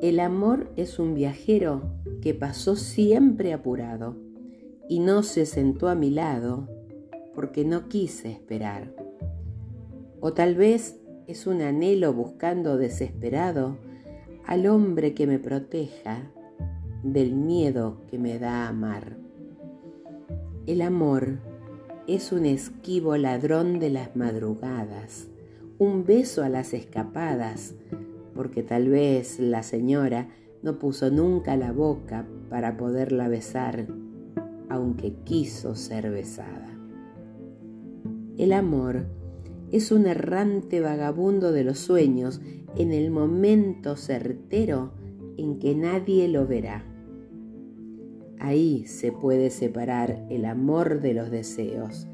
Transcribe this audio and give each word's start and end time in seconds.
El 0.00 0.20
amor 0.20 0.70
es 0.76 1.00
un 1.00 1.14
viajero 1.14 1.82
que 2.22 2.32
pasó 2.32 2.76
siempre 2.76 3.52
apurado 3.52 4.14
y 4.88 5.00
no 5.00 5.24
se 5.24 5.44
sentó 5.44 5.88
a 5.88 5.96
mi 5.96 6.10
lado 6.10 6.68
porque 7.34 7.64
no 7.64 7.88
quise 7.88 8.30
esperar. 8.30 8.94
O 10.20 10.34
tal 10.34 10.54
vez 10.54 11.00
es 11.26 11.48
un 11.48 11.62
anhelo 11.62 12.12
buscando 12.12 12.76
desesperado 12.76 13.76
al 14.46 14.68
hombre 14.68 15.14
que 15.14 15.26
me 15.26 15.40
proteja 15.40 16.30
del 17.02 17.34
miedo 17.34 18.02
que 18.08 18.18
me 18.18 18.38
da 18.38 18.68
amar. 18.68 19.16
El 20.66 20.80
amor 20.80 21.40
es 22.06 22.30
un 22.30 22.46
esquivo 22.46 23.16
ladrón 23.16 23.80
de 23.80 23.90
las 23.90 24.14
madrugadas, 24.14 25.26
un 25.78 26.04
beso 26.04 26.44
a 26.44 26.48
las 26.48 26.72
escapadas, 26.72 27.74
porque 28.38 28.62
tal 28.62 28.88
vez 28.88 29.40
la 29.40 29.64
señora 29.64 30.28
no 30.62 30.78
puso 30.78 31.10
nunca 31.10 31.56
la 31.56 31.72
boca 31.72 32.24
para 32.48 32.76
poderla 32.76 33.26
besar, 33.26 33.88
aunque 34.68 35.12
quiso 35.24 35.74
ser 35.74 36.08
besada. 36.12 36.68
El 38.36 38.52
amor 38.52 39.06
es 39.72 39.90
un 39.90 40.06
errante 40.06 40.80
vagabundo 40.80 41.50
de 41.50 41.64
los 41.64 41.80
sueños 41.80 42.40
en 42.76 42.92
el 42.92 43.10
momento 43.10 43.96
certero 43.96 44.92
en 45.36 45.58
que 45.58 45.74
nadie 45.74 46.28
lo 46.28 46.46
verá. 46.46 46.84
Ahí 48.38 48.86
se 48.86 49.10
puede 49.10 49.50
separar 49.50 50.24
el 50.30 50.44
amor 50.44 51.00
de 51.00 51.12
los 51.12 51.32
deseos 51.32 52.06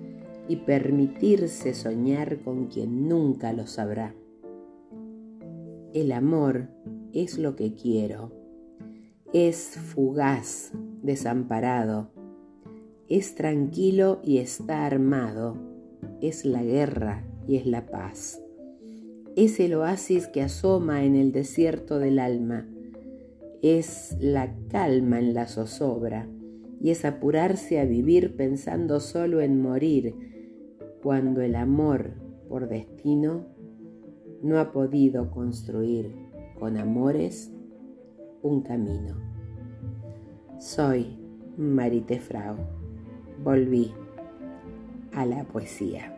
y 0.49 0.57
permitirse 0.57 1.75
soñar 1.75 2.39
con 2.39 2.69
quien 2.69 3.11
nunca 3.11 3.53
lo 3.53 3.67
sabrá. 3.67 4.15
El 5.95 6.11
amor 6.11 6.71
es 7.13 7.39
lo 7.39 7.55
que 7.55 7.73
quiero, 7.73 8.33
es 9.33 9.79
fugaz, 9.79 10.73
desamparado, 11.05 12.11
es 13.09 13.37
tranquilo 13.37 14.21
y 14.25 14.39
está 14.39 14.87
armado, 14.87 15.57
es 16.21 16.45
la 16.45 16.65
guerra 16.65 17.25
y 17.47 17.55
es 17.55 17.67
la 17.67 17.87
paz. 17.87 18.43
Es 19.37 19.61
el 19.61 19.75
oasis 19.75 20.27
que 20.27 20.43
asoma 20.43 21.05
en 21.05 21.15
el 21.15 21.31
desierto 21.31 22.01
del 22.01 22.19
alma, 22.19 22.69
es 23.63 24.17
la 24.19 24.53
calma 24.71 25.21
en 25.21 25.33
la 25.33 25.47
zozobra 25.47 26.29
y 26.83 26.91
es 26.91 27.05
apurarse 27.05 27.79
a 27.79 27.85
vivir 27.85 28.35
pensando 28.35 28.99
solo 28.99 29.41
en 29.41 29.63
morir 29.63 30.17
cuando 31.05 31.41
el 31.41 31.55
amor 31.55 32.15
por 32.49 32.69
destino 32.69 33.54
no 34.45 34.61
ha 34.61 34.73
podido 34.73 35.31
construir 35.31 36.15
con 36.61 36.77
amores 36.77 37.51
un 38.43 38.61
camino. 38.61 39.17
Soy 40.59 41.17
Marite 41.57 42.21
Frau. 42.21 42.57
Volví 43.43 43.91
a 45.15 45.25
la 45.25 45.45
poesía. 45.45 46.14